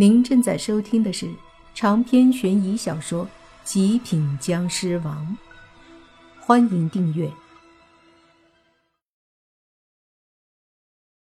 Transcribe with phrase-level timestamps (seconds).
[0.00, 1.28] 您正在收听的是
[1.74, 3.26] 长篇悬疑小说
[3.64, 5.36] 《极品僵尸王》，
[6.40, 7.28] 欢迎订阅。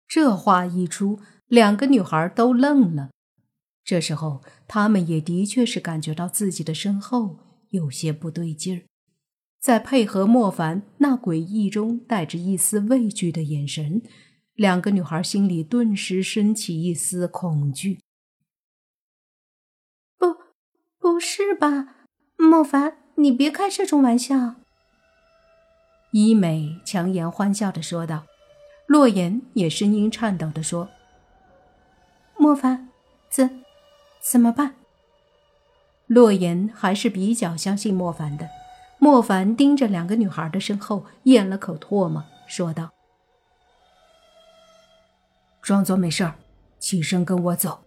[0.06, 3.08] 这话一出，两个女孩都愣了。
[3.82, 7.38] 这时候，她们也的确是感觉到自己的身后
[7.70, 8.82] 有些不对劲儿。
[9.58, 14.02] 再配合莫凡那诡异中带着一丝畏惧的眼神，
[14.52, 18.00] 两个女孩心里顿时升起一丝恐惧。
[21.10, 21.86] 不是吧，
[22.36, 24.56] 莫凡，你别开这种玩笑。
[26.10, 28.24] 伊美强颜欢笑的说道，
[28.86, 30.90] 洛言也声音颤抖的说
[32.36, 32.90] ：“莫凡，
[33.30, 33.64] 怎
[34.20, 34.74] 怎么办？”
[36.06, 38.46] 洛言还是比较相信莫凡的。
[38.98, 42.90] 莫凡盯着两个女孩的身后，咽了口唾沫，说道
[45.62, 46.34] ：“装作没事儿，
[46.78, 47.82] 起身跟我走。”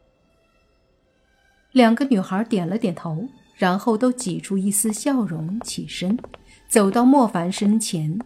[1.72, 6.20] 两个女孩点了点头，然后都挤出一丝笑容，起身
[6.68, 8.20] 走到莫凡身前，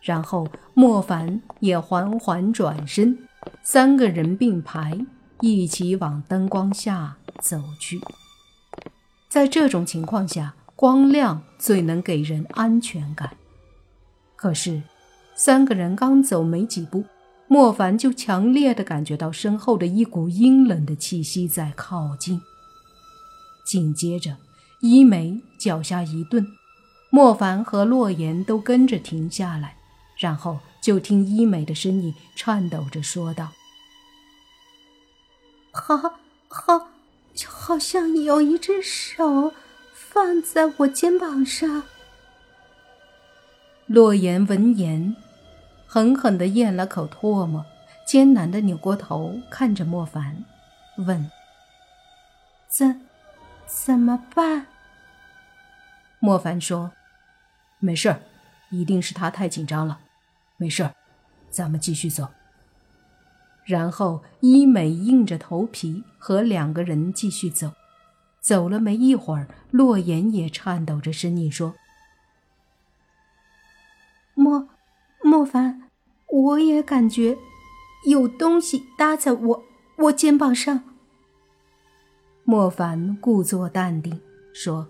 [0.00, 3.18] 然后莫凡也缓缓转身，
[3.64, 5.04] 三个人并排
[5.40, 8.00] 一起往灯光下走去。
[9.28, 13.30] 在这种情况下，光亮最能给人安全感。
[14.36, 14.82] 可是，
[15.34, 17.04] 三个人刚走没几步，
[17.48, 22.40] 莫凡就强烈的感觉到身后的一股阴冷的气息在靠近。
[23.64, 24.36] 紧接着，
[24.80, 26.46] 伊梅脚下一顿，
[27.10, 29.76] 莫凡和洛言都跟着停下来，
[30.18, 33.52] 然后就听伊梅的声音颤抖着说道
[35.72, 35.96] ：“好，
[36.48, 36.88] 好，
[37.46, 39.54] 好像有一只手
[39.94, 41.84] 放在我肩膀上。”
[43.86, 45.14] 洛言闻言，
[45.86, 47.64] 狠狠的咽了口唾沫，
[48.06, 50.44] 艰难的扭过头看着莫凡，
[50.96, 51.30] 问
[52.68, 53.06] ：“怎？”
[53.74, 54.66] 怎么办？
[56.20, 56.92] 莫凡说
[57.80, 58.20] ：“没事儿，
[58.70, 59.98] 一定是他太紧张了。
[60.56, 60.94] 没事儿，
[61.50, 62.28] 咱们继续走。”
[63.64, 67.72] 然后伊美硬着头皮和两个人继续走。
[68.40, 71.74] 走了没一会儿，洛言也颤抖着声音说
[74.34, 74.68] ：“莫
[75.22, 75.88] 莫凡，
[76.26, 77.38] 我也感觉
[78.06, 79.64] 有东西搭在我
[79.96, 80.84] 我肩膀上。”
[82.44, 84.20] 莫凡故作淡定
[84.52, 84.88] 说：“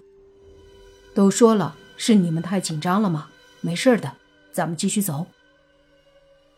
[1.15, 3.29] 都说了，是你们太紧张了吗？
[3.61, 4.13] 没事的，
[4.51, 5.27] 咱们继续走。”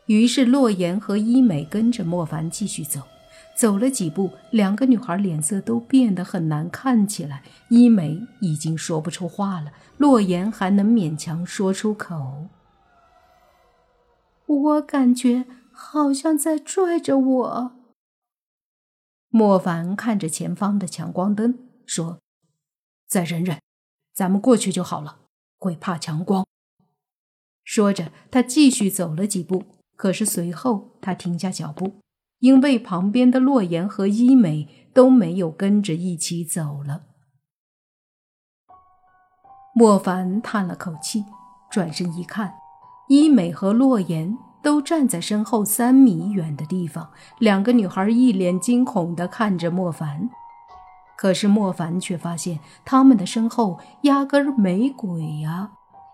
[0.06, 3.00] 于是洛言和伊美跟着莫凡继续走。
[3.56, 7.44] 走了几步，两个女孩脸色都变得很难看起来。
[7.68, 12.48] 伊美已经说不出话了，洛言还能勉强说出口
[14.46, 17.72] ：“我感觉好像在拽着我。”
[19.36, 22.20] 莫凡看着前方的强光灯，说
[23.08, 23.60] ：“再忍忍，
[24.14, 25.22] 咱们过去就好了。
[25.58, 26.46] 会怕强光。”
[27.64, 29.64] 说着，他继续走了几步。
[29.96, 31.94] 可是随后他停下脚步，
[32.38, 37.06] 因为旁边的洛言和伊美都没有跟着一起走了。
[39.74, 41.24] 莫凡叹了口气，
[41.68, 42.54] 转身一看，
[43.08, 44.38] 伊美和洛言。
[44.64, 50.30] 都站在身后三米远的地方，两个女孩一脸惊恐地看着莫凡。
[51.16, 55.70] 可是莫凡却发现他们的身后压根儿没鬼呀，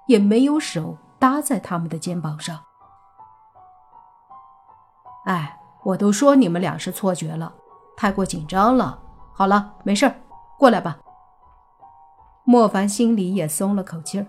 [0.09, 2.59] 也没有手搭在他们的肩膀上。
[5.27, 7.53] 哎，我都说你们俩是错觉了，
[7.97, 8.99] 太过紧张了。
[9.32, 10.17] 好了，没事儿，
[10.59, 10.99] 过来吧。
[12.43, 14.27] 莫凡心里也松了口气儿，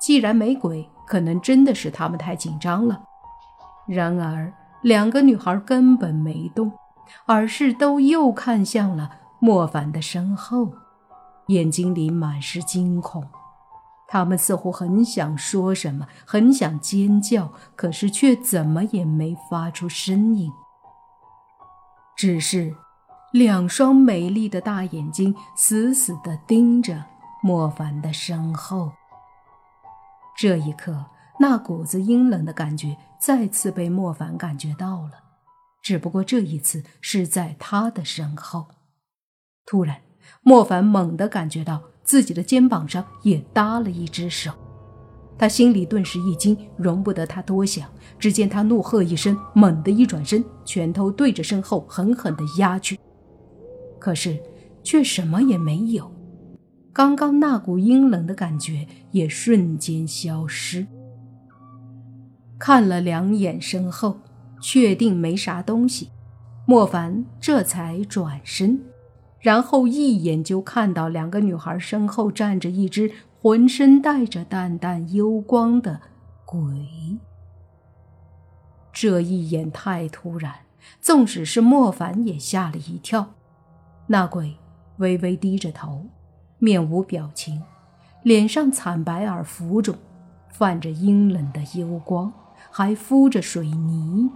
[0.00, 3.00] 既然没鬼，可能真的是他们太紧张了。
[3.86, 4.52] 然而，
[4.82, 6.72] 两个女孩根本没动，
[7.26, 10.72] 而是都又看向了莫凡的身后，
[11.48, 13.26] 眼睛里满是惊恐。
[14.08, 20.50] 他们似乎很想说什么，很想尖叫，可是却怎么也没发出声音。
[22.16, 22.74] 只是，
[23.32, 27.04] 两双美丽的大眼睛死死地盯着
[27.42, 28.92] 莫凡的身后。
[30.36, 31.04] 这一刻。
[31.40, 35.12] 那股子阴冷的感觉再次被莫凡感觉到了，
[35.82, 38.66] 只不过这一次是在他的身后。
[39.66, 40.00] 突然，
[40.42, 44.52] 莫凡猛地感觉到自己的肩膀上也搭了一只手，
[45.36, 47.88] 他心里顿时一惊，容不得他多想。
[48.18, 52.98] 只见他怒喝一声，猛地一转身，拳头对着身后狠狠地压去，
[53.98, 54.38] 可是
[54.82, 56.10] 却什么也没有，
[56.92, 60.86] 刚刚那股阴冷的感觉也瞬间消失。
[62.66, 64.20] 看了两眼身后，
[64.58, 66.10] 确定没啥东西，
[66.64, 68.80] 莫凡这才转身，
[69.38, 73.12] 然后一眼就看到两个女孩身后站着一只
[73.42, 76.00] 浑身带着淡淡幽光的
[76.46, 76.88] 鬼。
[78.90, 80.54] 这一眼太突然，
[81.02, 83.34] 纵使是莫凡也吓了一跳。
[84.06, 84.56] 那鬼
[84.96, 86.06] 微微低着头，
[86.58, 87.60] 面无表情，
[88.22, 89.94] 脸上惨白而浮肿，
[90.48, 92.32] 泛着阴冷的幽光，
[92.76, 94.28] 还敷着水泥。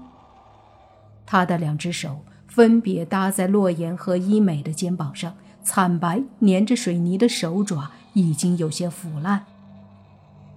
[1.26, 2.20] 他的两只手。
[2.46, 9.44] 分别搭在洛言和伊美的肩膀上，惨白粘着水泥的手爪已经有些腐烂。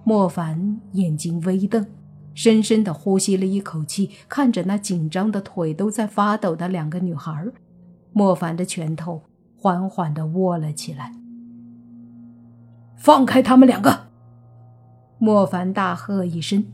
[0.02, 1.86] 莫凡眼睛微瞪，
[2.34, 7.46] 深深的呼吸了一口气，看着那紧张的腿都在发抖的两个女孩，
[8.12, 9.22] 莫凡的拳头
[9.56, 11.12] 缓缓的握了起来。
[12.96, 14.06] 放开他们两个！
[15.18, 16.64] 莫凡大喝一声，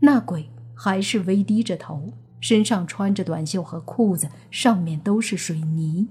[0.00, 0.48] 那鬼
[0.78, 2.12] 还是微低着头。
[2.40, 6.06] 身上穿着短袖和裤子，上面都是水泥。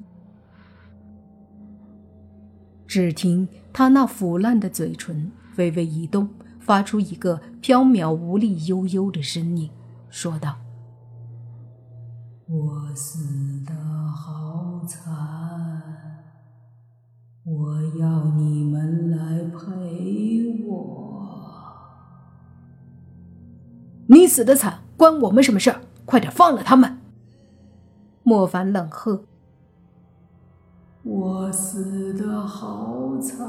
[2.86, 6.28] 只听他那腐烂的嘴唇微微一动，
[6.60, 9.69] 发出一个飘渺无力、悠悠的声音，
[10.10, 10.58] 说道
[12.50, 13.74] ：“我死的
[14.10, 15.14] 好惨，
[17.46, 20.37] 我要你们来陪
[24.07, 27.00] 你死的惨，关我们什么事儿？”快点放了他们！
[28.24, 29.24] 莫凡冷喝
[31.04, 33.45] ：“我死的好惨，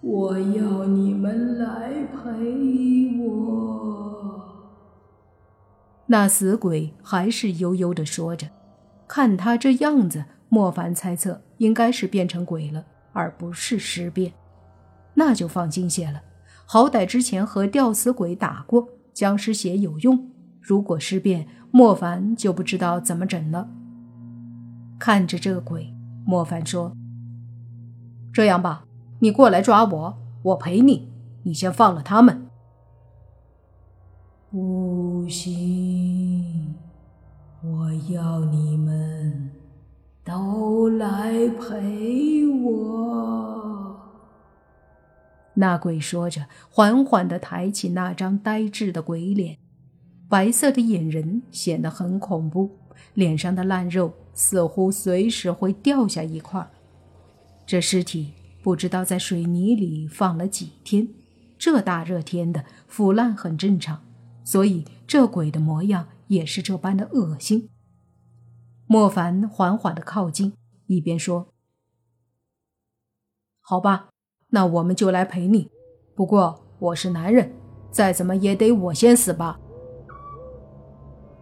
[0.00, 4.40] 我要你们来陪我。”
[6.08, 8.48] 那死鬼还是悠悠的说着，
[9.06, 14.32] 看他这样子，莫凡猜测应该是变成鬼了，而不是尸变，
[15.14, 16.22] 那就放心些了。
[16.68, 20.30] 好歹之前和吊死鬼打过，僵尸血有用。
[20.60, 23.68] 如果尸变，莫凡就不知道怎么整了。
[24.98, 25.94] 看着这个鬼，
[26.26, 26.92] 莫凡说
[28.34, 28.84] ：“这样吧，
[29.20, 31.08] 你过来抓我，我陪你。
[31.44, 32.48] 你先放了他们。”
[34.50, 36.74] 不行，
[37.62, 39.50] 我要你们
[40.24, 43.35] 都来陪我。
[45.56, 49.58] 那鬼说着，缓缓地抬起那张呆滞的鬼脸。
[50.28, 52.78] 白色的眼仁显得很恐怖，
[53.14, 56.68] 脸上的烂肉似乎随时会掉下一块。
[57.64, 61.08] 这尸体不知道在水泥里放了几天，
[61.58, 64.04] 这大热天的腐烂很正常，
[64.44, 67.70] 所以这鬼的模样也是这般的恶心。
[68.86, 70.52] 莫凡缓缓的靠近，
[70.86, 71.54] 一边说
[73.60, 74.10] ：“好吧，
[74.50, 75.70] 那我们就来陪你。
[76.14, 77.52] 不过我是男人，
[77.90, 79.58] 再怎么也得我先死吧。”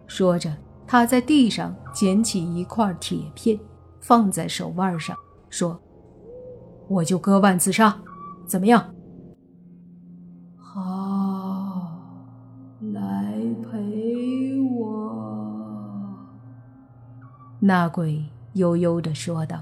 [0.07, 0.55] 说着，
[0.85, 3.59] 他在地上捡起一块铁片，
[3.99, 5.15] 放在手腕上，
[5.49, 5.79] 说
[6.87, 7.97] ：“我就割腕自杀，
[8.45, 8.93] 怎么样
[10.57, 11.91] ？”“好，
[12.93, 16.15] 来陪我。”
[17.59, 18.23] 那鬼
[18.53, 19.61] 悠悠地说道。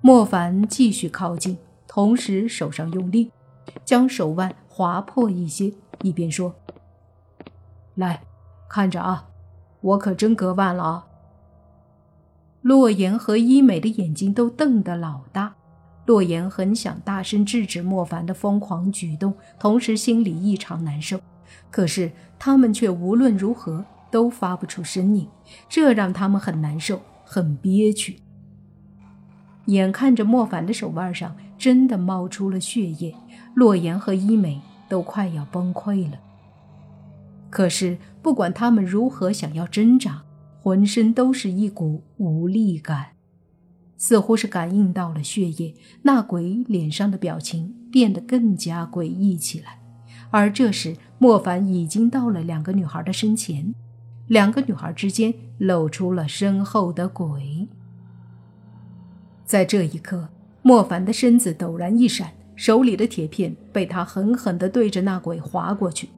[0.00, 1.58] 莫凡继续靠近，
[1.88, 3.32] 同时手上用力，
[3.84, 6.54] 将手腕划破一些，一边说
[7.96, 8.22] ：“来。”
[8.70, 9.30] 看着啊，
[9.80, 11.06] 我可真割腕了啊！
[12.60, 15.54] 洛言和伊美的眼睛都瞪得老大。
[16.04, 21.18] 洛言很想大声制止莫凡的疯狂举动，同时心里异常难受。
[21.70, 25.26] 可是他们却无论如何都发不出声音，
[25.66, 28.20] 这让他们很难受，很憋屈。
[29.64, 33.14] 眼看着莫凡的手腕上真的冒出了血液，
[33.54, 36.18] 洛言和伊美都快要崩溃了。
[37.50, 40.22] 可是，不管他们如何想要挣扎，
[40.60, 43.16] 浑身都是一股无力感，
[43.96, 45.74] 似乎是感应到了血液。
[46.02, 49.80] 那鬼脸上的表情变得更加诡异起来。
[50.30, 53.74] 而这时，莫凡已经到了两个女孩的身前，
[54.26, 57.66] 两个女孩之间露出了身后的鬼。
[59.46, 60.28] 在这一刻，
[60.68, 66.10] 莫凡的身子陡然一闪，手里的铁片被他狠狠地对着那鬼划过去。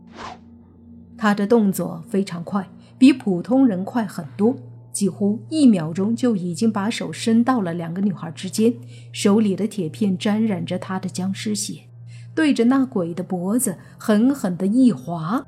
[1.17, 4.57] 他的动作非常快，比普通人快很多，
[4.91, 8.75] 几乎一秒钟就已经把手伸到了两个女孩之间，
[9.13, 11.83] 手里的铁片沾染着他的僵尸血，
[12.35, 15.47] 对着那鬼的脖子狠狠的一划，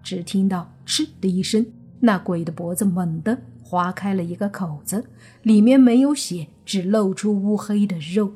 [0.00, 1.66] 只听到“嗤”的一声，
[1.98, 5.06] 那鬼的脖子猛地划开了一个口子，
[5.42, 8.34] 里面没有血，只露出乌黑的肉。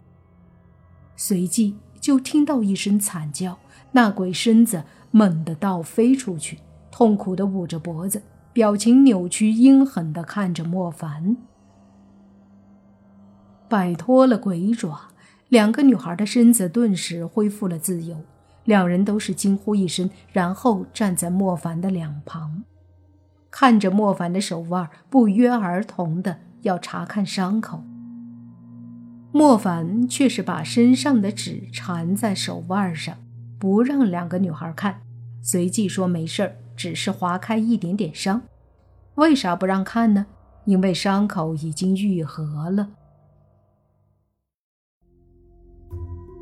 [1.21, 3.59] 随即就听到一声惨叫，
[3.91, 6.61] 那鬼身子猛地倒飞出去。
[6.93, 8.23] 痛苦的捂着脖子，
[8.53, 11.37] 表情扭曲、阴狠的看着莫凡。
[13.69, 15.09] 摆脱了鬼爪，
[15.49, 18.17] 两个女孩的身子顿时恢复了自由。
[18.65, 22.63] 两人都是惊呼一声，然后站在莫凡的两旁，
[23.51, 27.83] 看着莫凡的手腕，不约而同的要查看伤口。
[29.33, 33.17] 莫凡却是把身上的纸缠在手腕上，
[33.59, 35.03] 不让两个女孩看，
[35.43, 38.43] 随即说：“没事儿，只是划开一点点伤。
[39.17, 40.27] 为啥不让看呢？
[40.65, 42.91] 因为伤口已经愈合了。”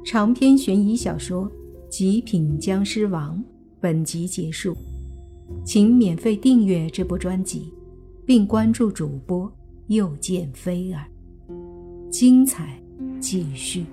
[0.05, 1.51] 长篇悬疑小说。
[1.89, 3.39] 《极品僵尸王》
[3.81, 4.77] 本集结束，
[5.65, 7.73] 请免费订阅这部专辑，
[8.27, 9.51] 并关注主播
[9.87, 11.07] 又见菲儿，
[12.19, 12.81] 精彩
[13.21, 13.85] 继续。